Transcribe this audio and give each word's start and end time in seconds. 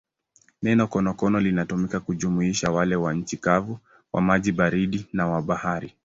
Neno 0.61 0.87
konokono 0.87 1.37
linatumika 1.39 1.99
kujumuisha 1.99 2.71
wale 2.71 2.95
wa 2.95 3.13
nchi 3.13 3.37
kavu, 3.37 3.79
wa 4.13 4.21
maji 4.21 4.51
baridi 4.51 5.07
na 5.13 5.27
wa 5.27 5.41
bahari. 5.41 5.93